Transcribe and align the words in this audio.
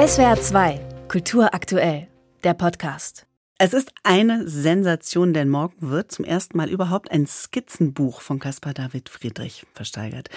SWR 0.00 0.40
2, 0.40 0.80
Kultur 1.08 1.52
aktuell, 1.52 2.08
der 2.42 2.54
Podcast. 2.54 3.26
Es 3.58 3.74
ist 3.74 3.92
eine 4.02 4.48
Sensation, 4.48 5.34
denn 5.34 5.50
morgen 5.50 5.90
wird 5.90 6.10
zum 6.10 6.24
ersten 6.24 6.56
Mal 6.56 6.70
überhaupt 6.70 7.10
ein 7.10 7.26
Skizzenbuch 7.26 8.22
von 8.22 8.38
Caspar 8.38 8.72
David 8.72 9.10
Friedrich 9.10 9.66
versteigert. 9.74 10.30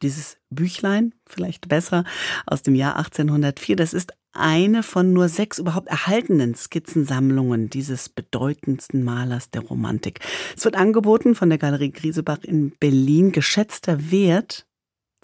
Dieses 0.00 0.36
Büchlein, 0.50 1.12
vielleicht 1.26 1.66
besser, 1.66 2.04
aus 2.46 2.62
dem 2.62 2.76
Jahr 2.76 2.94
1804, 2.94 3.74
das 3.74 3.94
ist 3.94 4.12
eine 4.32 4.84
von 4.84 5.12
nur 5.12 5.28
sechs 5.28 5.58
überhaupt 5.58 5.88
erhaltenen 5.88 6.54
Skizzensammlungen 6.54 7.70
dieses 7.70 8.08
bedeutendsten 8.08 9.02
Malers 9.02 9.50
der 9.50 9.62
Romantik. 9.62 10.20
Es 10.56 10.64
wird 10.64 10.76
angeboten 10.76 11.34
von 11.34 11.48
der 11.48 11.58
Galerie 11.58 11.90
Griesebach 11.90 12.44
in 12.44 12.70
Berlin. 12.78 13.32
Geschätzter 13.32 14.12
Wert 14.12 14.68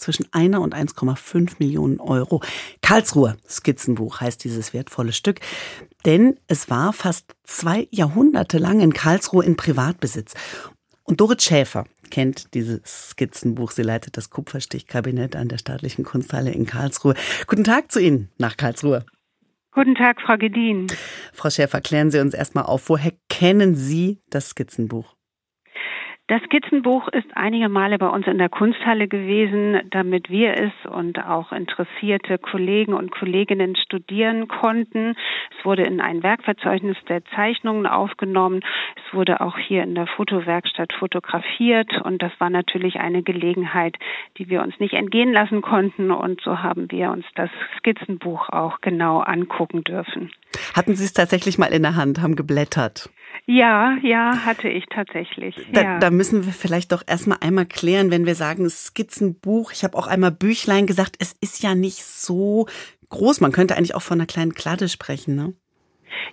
zwischen 0.01 0.27
einer 0.33 0.61
und 0.61 0.75
1,5 0.75 1.55
Millionen 1.59 2.01
Euro. 2.01 2.43
Karlsruher 2.83 3.37
Skizzenbuch 3.49 4.21
heißt 4.21 4.43
dieses 4.45 4.75
wertvolle 4.75 5.13
Stück, 5.13 5.41
denn 6.05 6.39
es 6.49 6.71
war 6.71 6.93
fast 6.93 7.35
zwei 7.45 7.89
Jahrhunderte 7.91 8.59
lang 8.59 8.81
in 8.81 8.93
Karlsruhe 8.93 9.45
in 9.45 9.57
Privatbesitz. 9.57 10.35
Und 11.05 11.21
Dorit 11.21 11.43
Schäfer 11.43 11.87
kennt 12.11 12.55
dieses 12.55 13.11
Skizzenbuch. 13.11 13.73
Sie 13.73 13.83
leitet 13.83 14.17
das 14.17 14.31
Kupferstichkabinett 14.31 15.37
an 15.37 15.49
der 15.49 15.59
Staatlichen 15.59 16.05
Kunsthalle 16.05 16.53
in 16.53 16.67
Karlsruhe. 16.67 17.15
Guten 17.47 17.65
Tag 17.65 17.91
zu 17.91 18.01
Ihnen 18.01 18.31
nach 18.39 18.57
Karlsruhe. 18.57 19.05
Guten 19.73 19.95
Tag, 19.95 20.21
Frau 20.21 20.37
Gedien. 20.37 20.89
Frau 21.33 21.49
Schäfer, 21.49 21.81
klären 21.81 22.11
Sie 22.11 22.19
uns 22.19 22.35
erstmal 22.35 22.65
auf, 22.65 22.89
woher 22.89 23.13
kennen 23.29 23.77
Sie 23.77 24.21
das 24.29 24.51
Skizzenbuch? 24.51 25.15
Das 26.31 26.41
Skizzenbuch 26.45 27.09
ist 27.09 27.27
einige 27.35 27.69
Male 27.69 27.99
bei 27.99 28.07
uns 28.07 28.29
in 28.29 28.39
der 28.39 28.49
Kunsthalle 28.49 29.09
gewesen, 29.09 29.81
damit 29.91 30.31
wir 30.31 30.53
es 30.57 30.71
und 30.89 31.19
auch 31.19 31.51
interessierte 31.51 32.39
Kollegen 32.39 32.95
und 32.95 33.11
Kolleginnen 33.11 33.75
studieren 33.75 34.47
konnten. 34.47 35.17
Es 35.59 35.65
wurde 35.65 35.83
in 35.83 36.01
ein 36.01 36.23
Werkverzeichnis 36.23 36.97
der 37.09 37.25
Zeichnungen 37.35 37.85
aufgenommen. 37.85 38.61
Es 38.95 39.13
wurde 39.13 39.41
auch 39.41 39.59
hier 39.59 39.83
in 39.83 39.97
der 39.97 40.07
Fotowerkstatt 40.07 40.93
fotografiert 40.93 42.01
und 42.05 42.23
das 42.23 42.31
war 42.39 42.49
natürlich 42.49 43.01
eine 43.01 43.25
Gelegenheit, 43.25 43.97
die 44.39 44.49
wir 44.49 44.63
uns 44.63 44.79
nicht 44.79 44.95
entgehen 44.95 45.33
lassen 45.33 45.63
konnten 45.63 46.13
und 46.13 46.41
so 46.43 46.63
haben 46.63 46.93
wir 46.93 47.11
uns 47.11 47.25
das 47.35 47.51
Skizzenbuch 47.79 48.51
auch 48.51 48.81
genau 48.83 49.19
angucken 49.19 49.83
dürfen. 49.83 50.31
Hatten 50.77 50.95
Sie 50.95 51.07
es 51.07 51.13
tatsächlich 51.13 51.59
mal 51.59 51.73
in 51.73 51.83
der 51.83 51.97
Hand, 51.97 52.23
haben 52.23 52.37
geblättert? 52.37 53.11
Ja, 53.47 53.97
ja, 54.03 54.45
hatte 54.45 54.69
ich 54.69 54.85
tatsächlich. 54.87 55.57
Da, 55.73 55.83
ja. 55.83 55.99
da 55.99 56.11
müssen 56.11 56.47
wir 56.47 56.53
vielleicht 56.53 56.93
doch 56.93 57.03
erstmal 57.07 57.39
einmal 57.41 57.67
klären, 57.67 58.11
wenn 58.11 58.27
wir 58.27 58.35
sagen 58.35 58.69
Skizzenbuch. 58.69 59.73
Ich 59.73 59.85
habe 59.85 59.97
auch 59.97 60.07
einmal 60.07 60.31
Büchlein 60.31 60.87
gesagt, 60.87 61.17
es 61.19 61.35
ist 61.41 61.63
ja 61.63 61.75
nicht 61.75 62.05
so 62.05 62.67
groß. 63.09 63.41
Man 63.41 63.53
könnte 63.53 63.77
eigentlich 63.77 63.95
auch 63.95 64.03
von 64.03 64.19
einer 64.19 64.27
kleinen 64.27 64.55
Kladde 64.55 64.89
sprechen, 64.89 65.35
ne? 65.35 65.55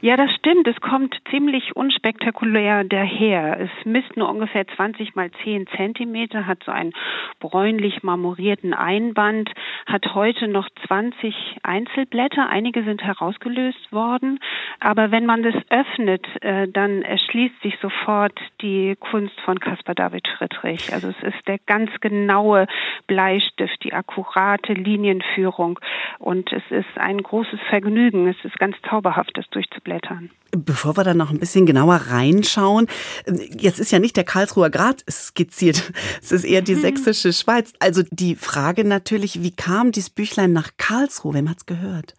Ja, 0.01 0.15
das 0.15 0.31
stimmt. 0.35 0.67
Es 0.67 0.79
kommt 0.79 1.15
ziemlich 1.31 1.75
unspektakulär 1.75 2.83
daher. 2.83 3.59
Es 3.59 3.85
misst 3.85 4.15
nur 4.15 4.29
ungefähr 4.29 4.67
20 4.67 5.15
mal 5.15 5.31
10 5.43 5.67
Zentimeter, 5.75 6.45
hat 6.45 6.63
so 6.63 6.71
einen 6.71 6.93
bräunlich 7.39 8.03
marmorierten 8.03 8.73
Einband, 8.73 9.49
hat 9.85 10.13
heute 10.13 10.47
noch 10.47 10.67
20 10.87 11.33
Einzelblätter. 11.63 12.47
Einige 12.49 12.83
sind 12.83 13.03
herausgelöst 13.03 13.91
worden. 13.91 14.39
Aber 14.79 15.11
wenn 15.11 15.25
man 15.25 15.41
das 15.41 15.55
öffnet, 15.69 16.25
äh, 16.41 16.67
dann 16.67 17.01
erschließt 17.01 17.61
sich 17.63 17.77
sofort 17.81 18.39
die 18.61 18.95
Kunst 18.99 19.39
von 19.41 19.59
Caspar 19.59 19.95
David 19.95 20.27
Friedrich. 20.27 20.93
Also 20.93 21.09
es 21.09 21.33
ist 21.33 21.47
der 21.47 21.57
ganz 21.65 21.89
genaue 22.01 22.67
Bleistift, 23.07 23.83
die 23.83 23.93
akkurate 23.93 24.73
Linienführung. 24.73 25.79
Und 26.19 26.51
es 26.53 26.63
ist 26.69 26.97
ein 26.97 27.23
großes 27.23 27.59
Vergnügen. 27.69 28.27
Es 28.27 28.45
ist 28.45 28.59
ganz 28.59 28.75
zauberhaft, 28.87 29.31
das 29.35 29.47
durchzublättern 29.49 29.66
durchzublättern. 29.69 30.29
Bevor 30.51 30.97
wir 30.97 31.03
da 31.03 31.13
noch 31.13 31.29
ein 31.29 31.39
bisschen 31.39 31.65
genauer 31.65 31.95
reinschauen, 31.95 32.87
jetzt 33.25 33.79
ist 33.79 33.91
ja 33.91 33.99
nicht 33.99 34.15
der 34.15 34.23
Karlsruher 34.23 34.69
Grat 34.69 35.03
skizziert, 35.09 35.91
es 36.21 36.31
ist 36.31 36.43
eher 36.43 36.61
die 36.61 36.75
hm. 36.75 36.81
sächsische 36.81 37.33
Schweiz. 37.33 37.73
Also 37.79 38.03
die 38.11 38.35
Frage 38.35 38.83
natürlich, 38.83 39.41
wie 39.43 39.51
kam 39.51 39.91
dieses 39.91 40.09
Büchlein 40.09 40.53
nach 40.53 40.71
Karlsruhe? 40.77 41.33
Wem 41.33 41.49
hat's 41.49 41.65
gehört? 41.65 42.13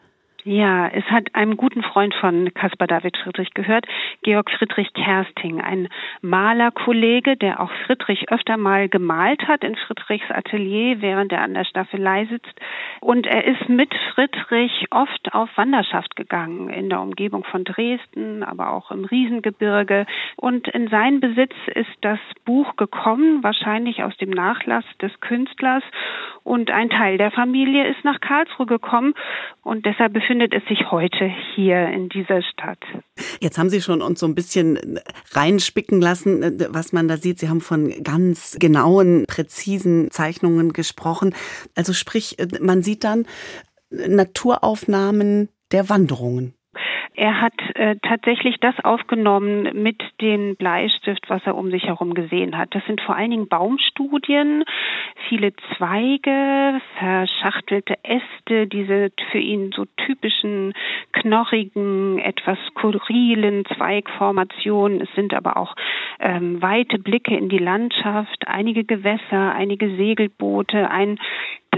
Ja, 0.49 0.89
es 0.89 1.05
hat 1.11 1.35
einem 1.35 1.59
guten 1.59 1.83
Freund 1.83 2.15
von 2.15 2.55
Caspar 2.55 2.87
David 2.87 3.19
Friedrich 3.19 3.53
gehört, 3.53 3.85
Georg 4.23 4.51
Friedrich 4.51 4.95
Kersting, 4.95 5.61
ein 5.61 5.91
Malerkollege, 6.23 7.37
der 7.37 7.61
auch 7.61 7.71
Friedrich 7.85 8.33
öfter 8.33 8.57
mal 8.57 8.89
gemalt 8.89 9.47
hat 9.47 9.63
in 9.63 9.77
Friedrichs 9.77 10.31
Atelier, 10.31 11.03
während 11.03 11.33
er 11.33 11.43
an 11.43 11.53
der 11.53 11.67
Staffelei 11.67 12.25
sitzt. 12.31 12.55
Und 13.01 13.27
er 13.27 13.45
ist 13.45 13.69
mit 13.69 13.95
Friedrich 14.15 14.87
oft 14.91 15.35
auf 15.35 15.51
Wanderschaft 15.57 16.17
gegangen, 16.17 16.71
in 16.71 16.89
der 16.89 17.03
Umgebung 17.03 17.45
von 17.45 17.65
Dresden, 17.65 18.43
aber 18.43 18.73
auch 18.73 18.91
im 18.91 19.05
Riesengebirge. 19.05 20.07
Und 20.37 20.67
in 20.69 20.89
seinen 20.89 21.21
Besitz 21.21 21.53
ist 21.75 21.95
das 22.01 22.21
Buch 22.47 22.75
gekommen, 22.77 23.43
wahrscheinlich 23.43 24.03
aus 24.03 24.17
dem 24.17 24.31
Nachlass 24.31 24.85
des 25.03 25.13
Künstlers. 25.21 25.83
Und 26.43 26.71
ein 26.71 26.89
Teil 26.89 27.19
der 27.19 27.33
Familie 27.33 27.87
ist 27.89 28.03
nach 28.05 28.23
Karlsruhe 28.23 28.65
gekommen 28.65 29.13
und 29.63 29.85
deshalb 29.85 30.15
befindet 30.15 30.38
es 30.41 30.63
sich 30.69 30.91
heute 30.91 31.31
hier 31.55 31.89
in 31.89 32.09
dieser 32.09 32.43
Stadt. 32.43 32.79
Jetzt 33.41 33.59
haben 33.59 33.71
Sie 33.71 33.81
schon 33.81 34.03
uns 34.03 34.21
so 34.21 34.27
ein 34.27 34.35
bisschen 34.35 35.01
reinspicken 35.33 36.01
lassen, 36.01 36.61
was 36.71 36.93
man 36.93 37.09
da 37.09 37.17
sieht. 37.17 37.39
Sie 37.39 37.49
haben 37.49 37.61
von 37.61 38.03
ganz 38.03 38.57
genauen, 38.59 39.25
präzisen 39.27 40.11
Zeichnungen 40.11 40.73
gesprochen. 40.73 41.35
Also 41.75 41.93
sprich, 41.93 42.37
man 42.61 42.83
sieht 42.83 43.05
dann 43.05 43.27
Naturaufnahmen 43.91 45.49
der 45.73 45.89
Wanderungen. 45.89 46.55
Er 47.19 47.41
hat 47.41 47.55
äh, 47.75 47.97
tatsächlich 48.01 48.59
das 48.61 48.77
aufgenommen 48.85 49.83
mit 49.83 50.01
dem 50.21 50.55
Bleistift, 50.55 51.29
was 51.29 51.43
er 51.47 51.57
um 51.57 51.69
sich 51.73 51.83
herum 51.83 52.15
gesehen 52.15 52.57
hat. 52.57 52.73
Das 52.77 52.85
sind 52.87 53.01
vor 53.01 53.17
allen 53.17 53.33
Dingen 53.33 53.49
Baumstudien, 53.49 54.63
viele 55.29 55.53
Zweige, 55.77 56.81
verschachtelte 56.97 57.97
Äste, 58.05 58.69
diese 58.69 59.11
für 59.33 59.39
ihn 59.39 59.73
so 59.75 59.85
typischen 59.97 60.75
knorrigen, 61.11 62.21
etwas 62.21 62.57
skurrilen 62.69 63.65
Zweigformationen. 63.65 65.01
Es 65.01 65.13
sind 65.17 65.35
aber 65.35 65.57
auch 65.57 65.75
ähm, 66.21 66.63
weite 66.63 67.01
Blicke 67.01 67.37
in 67.37 67.49
die 67.49 67.59
Landschaft, 67.59 68.47
einige 68.47 68.85
Gewässer, 68.85 69.57
einige 69.57 69.97
Segelboote, 69.97 70.89
ein 70.89 71.19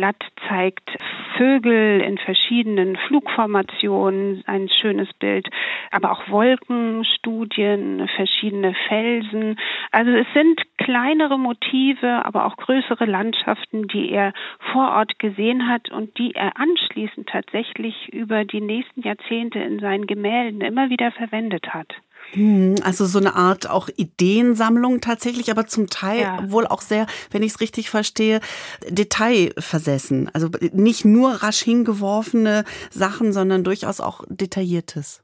Blatt 0.00 0.24
zeigt 0.48 0.96
Vögel 1.36 2.00
in 2.00 2.16
verschiedenen 2.16 2.96
Flugformationen, 2.96 4.42
ein 4.46 4.70
schönes 4.80 5.12
Bild, 5.18 5.46
aber 5.90 6.12
auch 6.12 6.26
Wolkenstudien, 6.30 8.08
verschiedene 8.16 8.74
Felsen. 8.88 9.58
Also 9.90 10.10
es 10.12 10.26
sind 10.32 10.62
kleinere 10.78 11.38
Motive, 11.38 12.24
aber 12.24 12.46
auch 12.46 12.56
größere 12.56 13.04
Landschaften, 13.04 13.88
die 13.88 14.10
er 14.10 14.32
vor 14.72 14.90
Ort 14.92 15.18
gesehen 15.18 15.68
hat 15.68 15.90
und 15.90 16.16
die 16.16 16.34
er 16.34 16.58
anschließend 16.58 17.28
tatsächlich 17.28 18.08
über 18.08 18.46
die 18.46 18.62
nächsten 18.62 19.02
Jahrzehnte 19.02 19.58
in 19.58 19.80
seinen 19.80 20.06
Gemälden 20.06 20.62
immer 20.62 20.88
wieder 20.88 21.12
verwendet 21.12 21.74
hat. 21.74 21.94
Hm, 22.32 22.76
also 22.82 23.06
so 23.06 23.18
eine 23.18 23.34
Art 23.34 23.68
auch 23.68 23.88
Ideensammlung 23.96 25.00
tatsächlich, 25.00 25.50
aber 25.50 25.66
zum 25.66 25.88
Teil 25.88 26.20
ja. 26.20 26.50
wohl 26.50 26.66
auch 26.66 26.80
sehr, 26.82 27.06
wenn 27.30 27.42
ich 27.42 27.52
es 27.52 27.60
richtig 27.60 27.90
verstehe, 27.90 28.40
detailversessen. 28.88 30.30
Also 30.32 30.48
nicht 30.72 31.04
nur 31.04 31.42
rasch 31.42 31.60
hingeworfene 31.62 32.64
Sachen, 32.90 33.32
sondern 33.32 33.64
durchaus 33.64 34.00
auch 34.00 34.24
detailliertes. 34.28 35.22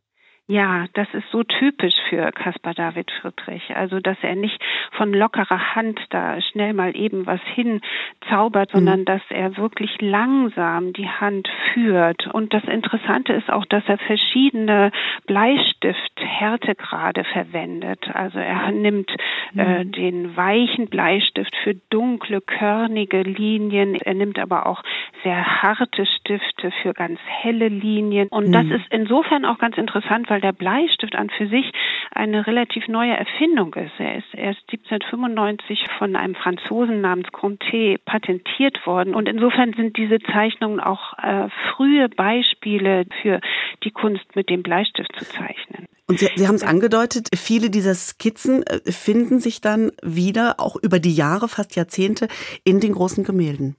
Ja, 0.48 0.86
das 0.94 1.08
ist 1.12 1.28
so 1.32 1.42
typisch 1.42 1.94
für 2.08 2.30
Caspar 2.30 2.72
David 2.72 3.10
Friedrich. 3.20 3.74
Also, 3.74 3.98
dass 3.98 4.16
er 4.22 4.36
nicht 4.36 4.62
von 4.92 5.12
lockerer 5.12 5.74
Hand 5.74 6.00
da 6.10 6.40
schnell 6.40 6.72
mal 6.72 6.96
eben 6.96 7.26
was 7.26 7.40
hinzaubert, 7.54 8.72
mhm. 8.72 8.78
sondern 8.78 9.04
dass 9.06 9.22
er 9.30 9.56
wirklich 9.56 10.00
langsam 10.00 10.92
die 10.92 11.08
Hand 11.08 11.48
führt. 11.72 12.28
Und 12.28 12.54
das 12.54 12.62
Interessante 12.62 13.32
ist 13.32 13.50
auch, 13.50 13.64
dass 13.66 13.82
er 13.88 13.98
verschiedene 13.98 14.92
Bleistifthärtegrade 15.26 17.24
verwendet. 17.24 18.08
Also 18.14 18.38
er 18.38 18.70
nimmt 18.70 19.10
äh, 19.56 19.84
den 19.84 20.36
weichen 20.36 20.86
Bleistift 20.88 21.54
für 21.62 21.74
dunkle, 21.90 22.40
körnige 22.40 23.22
Linien. 23.22 23.94
Er 23.94 24.14
nimmt 24.14 24.38
aber 24.38 24.66
auch 24.66 24.82
sehr 25.22 25.62
harte 25.62 26.06
Stifte 26.06 26.70
für 26.82 26.92
ganz 26.92 27.18
helle 27.26 27.68
Linien. 27.68 28.28
Und 28.28 28.48
mhm. 28.48 28.52
das 28.52 28.66
ist 28.66 28.86
insofern 28.90 29.44
auch 29.44 29.58
ganz 29.58 29.76
interessant, 29.76 30.28
weil 30.30 30.40
der 30.40 30.52
Bleistift 30.52 31.16
an 31.16 31.30
für 31.30 31.48
sich 31.48 31.72
eine 32.12 32.46
relativ 32.46 32.88
neue 32.88 33.16
Erfindung 33.16 33.74
ist. 33.74 33.98
Er 33.98 34.16
ist 34.16 34.34
erst 34.34 34.62
1795 34.72 35.86
von 35.98 36.16
einem 36.16 36.34
Franzosen 36.34 37.00
namens 37.00 37.28
Comté 37.28 37.98
patentiert 38.04 38.86
worden 38.86 39.14
und 39.14 39.28
insofern 39.28 39.72
sind 39.72 39.96
diese 39.96 40.18
Zeichnungen 40.18 40.80
auch 40.80 41.18
äh, 41.18 41.48
frühe 41.70 42.08
Beispiele 42.08 43.06
für 43.22 43.40
die 43.84 43.90
Kunst 43.90 44.36
mit 44.36 44.50
dem 44.50 44.62
Bleistift 44.62 45.14
zu 45.16 45.24
zeichnen. 45.24 45.86
Und 46.08 46.20
Sie, 46.20 46.28
Sie 46.36 46.46
haben 46.46 46.54
es 46.54 46.62
angedeutet, 46.62 47.28
viele 47.34 47.68
dieser 47.68 47.94
Skizzen 47.94 48.62
äh, 48.62 48.92
finden 48.92 49.40
sich 49.40 49.60
dann 49.60 49.90
wieder, 50.02 50.56
auch 50.58 50.76
über 50.76 51.00
die 51.00 51.14
Jahre, 51.14 51.48
fast 51.48 51.74
Jahrzehnte, 51.74 52.28
in 52.64 52.80
den 52.80 52.92
großen 52.92 53.24
Gemälden. 53.24 53.76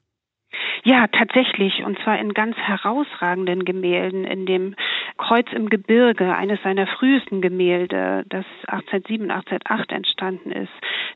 Ja, 0.84 1.08
tatsächlich. 1.08 1.84
Und 1.84 1.98
zwar 2.00 2.20
in 2.20 2.34
ganz 2.34 2.56
herausragenden 2.56 3.66
Gemälden. 3.66 4.24
In 4.24 4.46
dem 4.46 4.76
Kreuz 5.18 5.48
im 5.52 5.70
Gebirge, 5.70 6.36
eines 6.36 6.62
seiner 6.64 6.88
frühesten 6.88 7.42
Gemälde, 7.42 8.24
das 8.30 8.46
1807, 8.68 9.32
1808 9.32 9.92
entstanden 9.92 10.52
ist. 10.52 10.72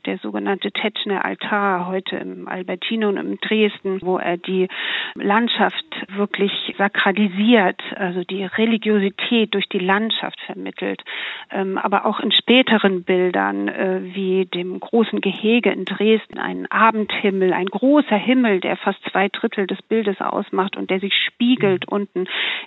Der 0.06 0.18
sogenannte 0.18 0.72
Tetschner 0.72 1.24
Altar, 1.24 1.86
heute 1.86 2.16
im 2.16 2.48
Albertinum 2.48 3.16
in 3.16 3.38
Dresden, 3.38 4.00
wo 4.02 4.18
er 4.18 4.36
die 4.36 4.68
Landschaft 5.14 5.91
wirklich 6.16 6.74
sakralisiert, 6.78 7.80
also 7.96 8.24
die 8.24 8.44
Religiosität 8.44 9.54
durch 9.54 9.68
die 9.68 9.78
Landschaft 9.78 10.40
vermittelt. 10.42 11.02
Ähm, 11.50 11.78
aber 11.78 12.06
auch 12.06 12.20
in 12.20 12.32
späteren 12.32 13.04
Bildern, 13.04 13.68
äh, 13.68 14.00
wie 14.02 14.46
dem 14.46 14.78
großen 14.80 15.20
Gehege 15.20 15.70
in 15.70 15.84
Dresden, 15.84 16.38
ein 16.38 16.70
Abendhimmel, 16.70 17.52
ein 17.52 17.66
großer 17.66 18.16
Himmel, 18.16 18.60
der 18.60 18.76
fast 18.76 18.98
zwei 19.10 19.28
Drittel 19.28 19.66
des 19.66 19.80
Bildes 19.82 20.20
ausmacht 20.20 20.76
und 20.76 20.90
der 20.90 21.00
sich 21.00 21.14
spiegelt 21.14 21.86
mhm. 21.86 21.96
unten 21.96 22.24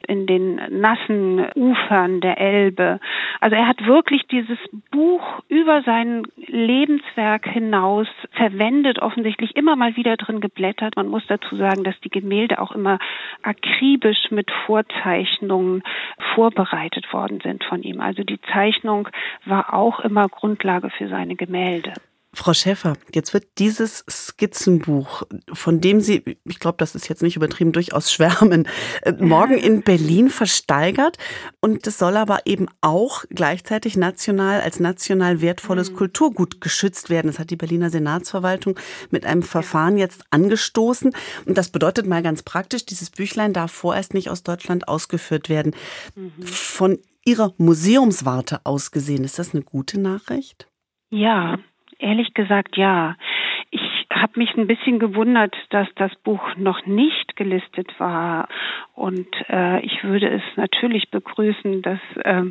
in 0.07 0.25
den 0.25 0.56
nassen 0.69 1.45
Ufern 1.56 2.21
der 2.21 2.39
Elbe. 2.39 3.00
Also 3.42 3.56
er 3.56 3.68
hat 3.68 3.86
wirklich 3.86 4.24
dieses 4.27 4.59
Buch 4.92 5.42
über 5.50 5.81
sein 5.83 6.24
Lebenswerk 6.38 7.47
hinaus 7.47 8.07
verwendet, 8.31 9.00
offensichtlich 9.01 9.56
immer 9.56 9.75
mal 9.75 9.95
wieder 9.95 10.18
drin 10.18 10.42
geblättert. 10.42 10.95
Man 10.95 11.07
muss 11.07 11.24
dazu 11.27 11.56
sagen, 11.56 11.83
dass 11.83 12.00
die 12.01 12.09
Gemälde 12.09 12.62
auch 12.62 12.71
immer 12.71 13.00
akribisch 13.44 14.32
mit 14.32 14.50
Vorzeichnungen 14.66 15.84
vorbereitet 16.34 17.12
worden 17.14 17.40
sind 17.42 17.64
von 17.64 17.84
ihm. 17.84 18.02
Also 18.02 18.24
die 18.24 18.40
Zeichnung 18.54 19.10
war 19.46 19.74
auch 19.74 20.00
immer 20.00 20.28
Grundlage 20.28 20.90
für 20.90 21.08
seine 21.08 21.36
Gemälde. 21.36 21.94
Frau 22.36 22.54
Schäfer, 22.54 22.98
jetzt 23.14 23.34
wird 23.34 23.46
dieses 23.58 24.04
Skizzenbuch, 24.10 25.24
von 25.54 25.80
dem 25.80 26.02
Sie, 26.02 26.38
ich 26.44 26.60
glaube, 26.60 26.78
das 26.78 26.94
ist 26.94 27.08
jetzt 27.08 27.24
nicht 27.24 27.38
übertrieben, 27.38 27.72
durchaus 27.72 28.12
schwärmen, 28.12 28.68
äh, 29.02 29.14
morgen 29.14 29.58
in 29.58 29.82
Berlin 29.82 30.30
versteigert. 30.30 31.18
Und 31.62 31.88
es 31.88 31.98
soll 31.98 32.18
aber 32.18 32.42
eben 32.46 32.68
auch 32.82 33.24
gleichzeitig 33.30 33.96
national 33.96 34.62
als 34.62 34.80
national 34.80 35.42
wertvolles 35.42 35.92
mhm. 35.92 35.96
Kulturgut 35.96 36.62
geschützt 36.62 37.10
werden. 37.10 37.28
Das 37.28 37.40
hat 37.40 37.50
die 37.50 37.56
Berliner 37.56 37.90
Senatsverwaltung 37.90 38.78
mit 39.12 39.26
einem 39.26 39.42
Verfahren 39.42 39.98
jetzt 39.98 40.26
angestoßen. 40.30 41.12
Und 41.46 41.58
das 41.58 41.70
bedeutet 41.70 42.06
mal 42.06 42.22
ganz 42.22 42.44
praktisch, 42.44 42.86
dieses 42.86 43.10
Büchlein 43.10 43.54
darf 43.54 43.72
vorerst 43.72 44.14
nicht 44.14 44.30
aus 44.30 44.44
Deutschland 44.44 44.88
ausgeführt 44.88 45.50
werden. 45.50 45.74
Mhm. 46.16 46.44
Von 46.44 47.00
Ihrer 47.24 47.54
Museumswarte 47.58 48.62
aus 48.66 48.92
gesehen, 48.92 49.24
ist 49.24 49.40
das 49.40 49.54
eine 49.54 49.64
gute 49.64 50.00
Nachricht? 50.00 50.68
Ja, 51.10 51.58
Ehrlich 52.00 52.33
gesagt 52.33 52.77
ja. 52.77 53.15
Ich 53.71 53.81
habe 54.12 54.39
mich 54.39 54.56
ein 54.56 54.68
bisschen 54.68 55.00
gewundert, 55.00 55.56
dass 55.69 55.88
das 55.95 56.13
Buch 56.24 56.56
noch 56.56 56.86
nicht 56.86 57.36
gelistet 57.36 58.00
war. 58.00 58.47
Und 58.94 59.27
äh, 59.50 59.80
ich 59.81 60.03
würde 60.03 60.30
es 60.30 60.44
natürlich 60.56 61.09
begrüßen, 61.09 61.81
dass 61.81 62.00
äh, 62.24 62.44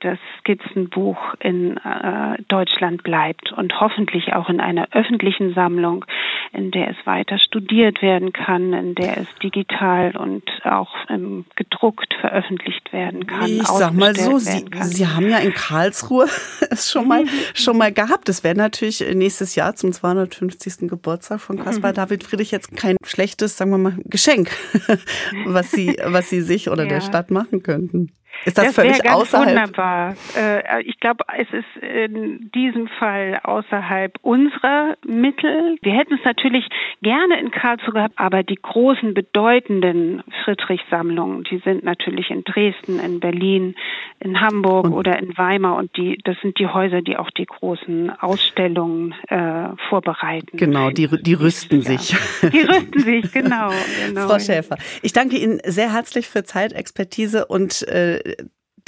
das 0.00 0.18
Skizzenbuch 0.40 1.16
in 1.40 1.78
äh, 1.78 2.42
Deutschland 2.48 3.02
bleibt 3.02 3.52
und 3.52 3.80
hoffentlich 3.80 4.34
auch 4.34 4.48
in 4.50 4.60
einer 4.60 4.88
öffentlichen 4.92 5.54
Sammlung, 5.54 6.04
in 6.52 6.70
der 6.70 6.90
es 6.90 6.96
weiter 7.04 7.38
studiert 7.38 8.02
werden 8.02 8.32
kann, 8.32 8.72
in 8.72 8.94
der 8.94 9.18
es 9.18 9.26
digital 9.42 10.16
und 10.16 10.44
auch 10.64 10.94
ähm, 11.08 11.44
gedruckt 11.56 12.14
veröffentlicht 12.20 12.92
werden 12.92 13.26
kann. 13.26 13.46
Ich 13.46 13.66
sag 13.66 13.92
mal 13.92 14.14
so, 14.14 14.38
Sie, 14.38 14.64
Sie 14.82 15.06
haben 15.06 15.28
ja 15.28 15.38
in 15.38 15.52
Karlsruhe 15.52 16.26
es 16.70 16.90
schon 16.90 17.08
mal 17.08 17.24
schon 17.54 17.78
mal 17.78 17.92
gehabt. 17.92 18.28
Das 18.28 18.44
wäre 18.44 18.54
natürlich 18.54 19.04
nächstes 19.14 19.54
Jahr 19.54 19.74
zum 19.74 19.92
250. 19.92 20.88
Geburtstag 20.88 21.40
von 21.40 21.58
Caspar 21.62 21.90
mhm. 21.90 21.96
David 21.96 22.24
Friedrich 22.24 22.50
jetzt 22.50 22.76
kein 22.76 22.96
schlechtes, 23.04 23.56
sagen 23.56 23.70
wir 23.70 23.78
mal, 23.78 23.98
Geschenk, 24.04 24.50
was 25.46 25.70
Sie 25.70 25.96
was 26.04 26.30
Sie 26.30 26.40
sich 26.40 26.70
oder 26.70 26.84
ja. 26.84 26.90
der 26.90 27.00
Stadt 27.00 27.30
machen 27.30 27.62
könnten. 27.62 28.12
Ist 28.44 28.58
das, 28.58 28.66
das 28.66 28.74
völlig 28.74 29.02
ganz 29.02 29.16
außerhalb? 29.16 29.48
Wunderbar. 29.48 30.14
Äh, 30.36 30.82
ich 30.82 31.00
glaube, 31.00 31.24
es 31.36 31.48
ist 31.52 31.82
in 31.82 32.50
diesem 32.54 32.88
Fall 32.88 33.40
außerhalb 33.42 34.14
unserer 34.22 34.96
Mittel. 35.04 35.76
Wir 35.82 35.92
hätten 35.92 36.14
es 36.14 36.24
natürlich 36.24 36.64
gerne 37.02 37.40
in 37.40 37.50
Karlsruhe 37.50 37.94
gehabt, 37.94 38.14
aber 38.16 38.42
die 38.42 38.56
großen, 38.56 39.14
bedeutenden 39.14 40.22
Friedrich-Sammlungen, 40.44 41.44
die 41.44 41.58
sind 41.58 41.82
natürlich 41.82 42.30
in 42.30 42.44
Dresden, 42.44 43.00
in 43.00 43.20
Berlin, 43.20 43.74
in 44.20 44.40
Hamburg 44.40 44.86
und 44.86 44.92
oder 44.92 45.18
in 45.18 45.36
Weimar 45.36 45.76
und 45.76 45.96
die, 45.96 46.18
das 46.24 46.36
sind 46.40 46.58
die 46.58 46.66
Häuser, 46.66 47.02
die 47.02 47.16
auch 47.16 47.30
die 47.30 47.46
großen 47.46 48.10
Ausstellungen 48.10 49.14
äh, 49.28 49.68
vorbereiten. 49.88 50.56
Genau, 50.56 50.90
die, 50.90 51.08
die 51.22 51.34
rüsten 51.34 51.82
sich. 51.82 52.16
Die 52.46 52.60
rüsten 52.60 53.00
sich, 53.00 53.32
genau, 53.32 53.70
genau. 54.06 54.28
Frau 54.28 54.38
Schäfer, 54.38 54.76
ich 55.02 55.12
danke 55.12 55.36
Ihnen 55.36 55.60
sehr 55.64 55.92
herzlich 55.92 56.28
für 56.28 56.44
Zeitexpertise 56.44 57.46
und 57.46 57.86
äh, 58.24 58.36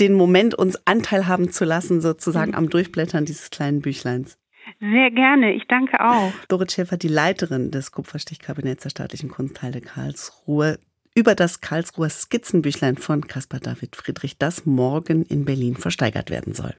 den 0.00 0.14
Moment 0.14 0.54
uns 0.54 0.78
Anteil 0.86 1.26
haben 1.26 1.50
zu 1.50 1.64
lassen, 1.64 2.00
sozusagen 2.00 2.54
am 2.54 2.70
Durchblättern 2.70 3.24
dieses 3.24 3.50
kleinen 3.50 3.80
Büchleins. 3.80 4.38
Sehr 4.80 5.10
gerne, 5.10 5.52
ich 5.54 5.66
danke 5.66 5.98
auch. 6.00 6.32
Dorit 6.48 6.72
Schäfer, 6.72 6.96
die 6.96 7.08
Leiterin 7.08 7.70
des 7.70 7.90
Kupferstichkabinetts 7.90 8.82
der 8.82 8.90
Staatlichen 8.90 9.28
Kunsthalle 9.30 9.80
Karlsruhe, 9.80 10.78
über 11.14 11.34
das 11.34 11.60
Karlsruher 11.60 12.10
Skizzenbüchlein 12.10 12.96
von 12.96 13.26
Caspar 13.26 13.60
David 13.60 13.96
Friedrich, 13.96 14.38
das 14.38 14.66
morgen 14.66 15.24
in 15.24 15.44
Berlin 15.44 15.74
versteigert 15.74 16.30
werden 16.30 16.54
soll. 16.54 16.74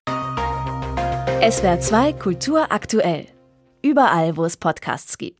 SWR 1.42 1.80
2 1.80 2.13
Kultur 2.13 2.72
aktuell. 2.72 3.25
Überall, 3.81 4.38
wo 4.38 4.46
es 4.46 4.57
Podcasts 4.57 5.18
gibt. 5.18 5.38